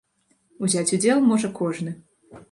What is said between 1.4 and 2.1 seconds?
кожны.